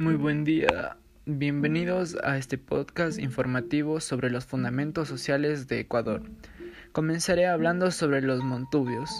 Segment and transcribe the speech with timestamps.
[0.00, 0.96] Muy buen día.
[1.26, 6.22] Bienvenidos a este podcast informativo sobre los fundamentos sociales de Ecuador.
[6.92, 9.10] Comenzaré hablando sobre los montubios.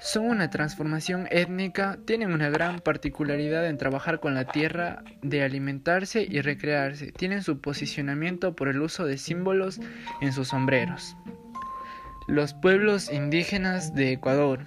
[0.00, 6.26] Son una transformación étnica, tienen una gran particularidad en trabajar con la tierra, de alimentarse
[6.26, 7.12] y recrearse.
[7.12, 9.80] Tienen su posicionamiento por el uso de símbolos
[10.22, 11.14] en sus sombreros.
[12.26, 14.60] Los pueblos indígenas de Ecuador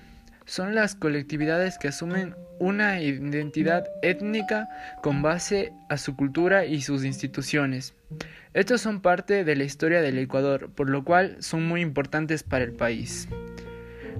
[0.51, 4.67] son las colectividades que asumen una identidad étnica
[5.01, 7.93] con base a su cultura y sus instituciones.
[8.53, 12.65] Estos son parte de la historia del Ecuador, por lo cual son muy importantes para
[12.65, 13.29] el país.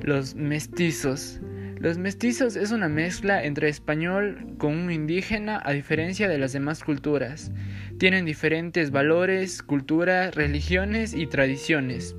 [0.02, 1.41] Los mestizos.
[1.77, 6.82] Los mestizos es una mezcla entre español con un indígena a diferencia de las demás
[6.82, 7.52] culturas.
[7.98, 12.16] Tienen diferentes valores, culturas, religiones y tradiciones.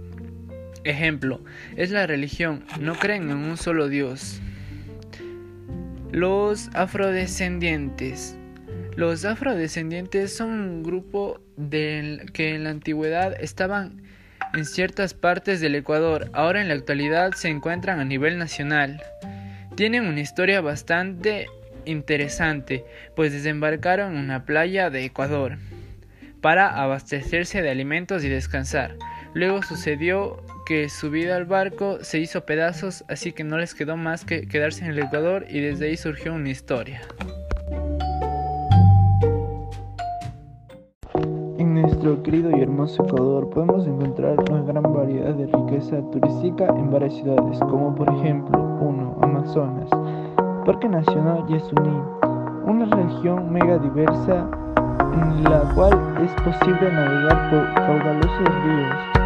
[0.85, 1.41] Ejemplo,
[1.77, 4.41] es la religión, no creen en un solo Dios.
[6.11, 8.37] Los afrodescendientes.
[8.97, 14.03] Los afrodescendientes son un grupo que en la antigüedad estaban
[14.55, 19.01] en ciertas partes del Ecuador, ahora en la actualidad se encuentran a nivel nacional.
[19.77, 21.47] Tienen una historia bastante
[21.87, 22.85] interesante,
[23.17, 25.57] pues desembarcaron en una playa de Ecuador
[26.43, 28.97] para abastecerse de alimentos y descansar.
[29.33, 33.97] Luego sucedió que su vida al barco se hizo pedazos, así que no les quedó
[33.97, 37.01] más que quedarse en el Ecuador y desde ahí surgió una historia.
[41.59, 46.91] En nuestro querido y hermoso Ecuador podemos encontrar una gran variedad de riqueza turística en
[46.91, 49.19] varias ciudades, como por ejemplo 1.
[49.23, 49.91] Amazonas,
[50.65, 52.03] Parque Nacional Yasuní,
[52.65, 54.49] una región mega diversa
[55.13, 55.93] en la cual
[56.25, 59.22] es posible navegar por caudalosos ríos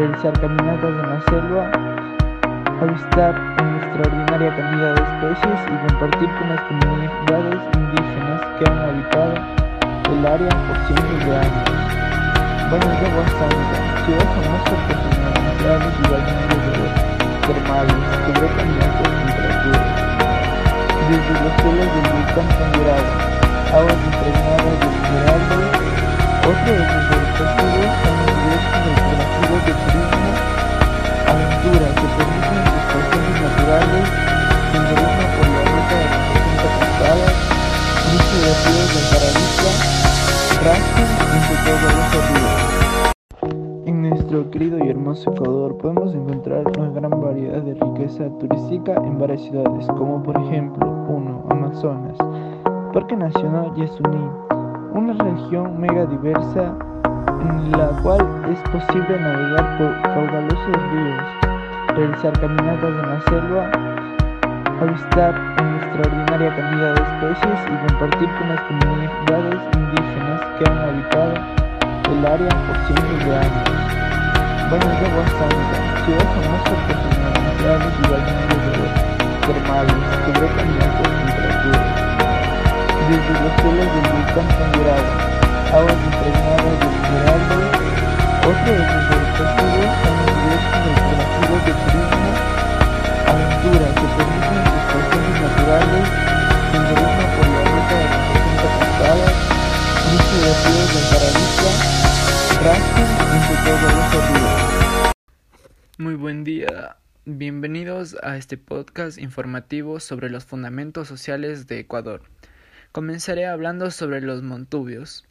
[0.00, 1.62] realizar caminatas en la selva,
[2.80, 9.34] avistar una extraordinaria cantidad de especies y compartir con las comunidades indígenas que han habitado
[10.08, 11.68] el área por cientos de años.
[12.72, 16.86] Baños de agua santa, ciudad famosa por sus naturales y balnearios de
[17.44, 19.20] termales que brotan de altas.
[21.10, 23.12] Desde los suelos del volcán Condorado,
[23.76, 25.76] aguas impregnadas de esmeraldas,
[26.40, 28.19] otro de sus objetivos son
[29.66, 30.30] de turismo,
[31.28, 34.06] aventuras que permiten sus paisajes naturales,
[34.72, 37.34] senderismo por la ruta de las 60 cascadas,
[38.04, 39.70] cruce de ríos de Paradisa,
[40.64, 42.60] rafting, entre todos los ríos.
[43.86, 49.18] En nuestro querido y hermoso Ecuador podemos encontrar una gran variedad de riqueza turística en
[49.18, 51.46] varias ciudades, como por ejemplo 1.
[51.50, 52.16] Amazonas,
[52.92, 54.30] Parque Nacional Yasuní,
[54.94, 56.76] una región mega diversa
[57.40, 58.20] en la cual
[58.50, 61.24] es posible navegar por caudalosos ríos,
[61.96, 63.62] realizar caminatas en la selva,
[64.80, 71.34] avistar una extraordinaria cantidad de especies y compartir con las comunidades indígenas que han habitado
[72.10, 73.68] el área por cientos de años.
[74.70, 78.86] Baños de agua santa, ciudad famosa por sus naturales y balnearios de
[79.46, 81.86] termales que brotan de altas temperaturas.
[83.10, 85.10] Desde los suelos del volcán Condorado,
[85.74, 87.74] aguas impregnadas de esmeraldas,
[88.46, 92.30] otro de sus objetivos son los diversos alternativos de turismo,
[93.26, 96.06] aventuras que permiten sus paisajes naturales,
[96.70, 99.34] senderismo por la ruta de las 60 cascadas,
[100.06, 101.70] cruce de ríos de Paradisa,
[102.64, 104.58] rafting entre todos los ríos.
[105.98, 106.96] Muy buen día.
[107.24, 112.22] Bienvenidos a este podcast informativo sobre los fundamentos sociales de Ecuador.
[112.92, 115.24] Comenzaré hablando sobre los montubios.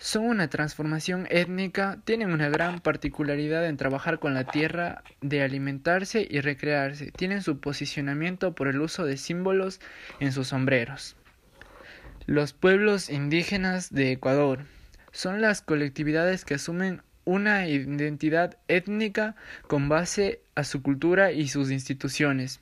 [0.00, 6.24] Son una transformación étnica, tienen una gran particularidad en trabajar con la tierra, de alimentarse
[6.30, 7.10] y recrearse.
[7.10, 9.80] Tienen su posicionamiento por el uso de símbolos
[10.20, 11.16] en sus sombreros.
[12.26, 14.66] Los pueblos indígenas de Ecuador
[15.10, 19.34] son las colectividades que asumen una identidad étnica
[19.66, 22.60] con base a su cultura y sus instituciones.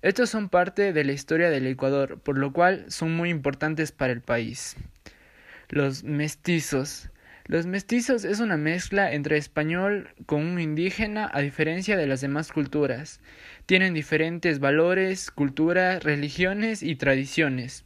[0.00, 4.14] Estos son parte de la historia del Ecuador, por lo cual son muy importantes para
[4.14, 4.76] el país.
[5.72, 7.10] Los mestizos.
[7.46, 12.50] Los mestizos es una mezcla entre español con un indígena a diferencia de las demás
[12.50, 13.20] culturas.
[13.66, 17.84] Tienen diferentes valores, culturas, religiones y tradiciones.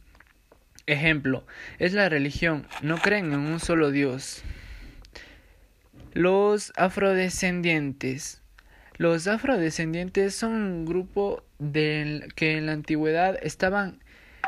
[0.87, 1.45] Ejemplo,
[1.77, 4.41] es la religión, no creen en un solo Dios.
[6.13, 8.41] Los afrodescendientes.
[8.97, 13.99] Los afrodescendientes son un grupo que en la antigüedad estaban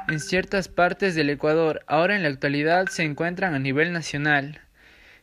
[0.07, 4.61] en ciertas partes del Ecuador, ahora en la actualidad se encuentran a nivel nacional.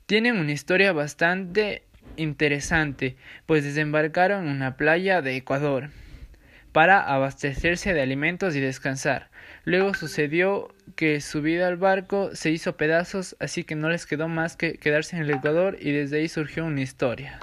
[0.06, 1.84] Tienen una historia bastante
[2.16, 3.16] interesante,
[3.46, 5.90] pues desembarcaron en una playa de Ecuador
[6.72, 9.30] para abastecerse de alimentos y descansar.
[9.64, 14.28] Luego sucedió que su vida al barco se hizo pedazos, así que no les quedó
[14.28, 17.38] más que quedarse en el Ecuador y desde ahí surgió una historia.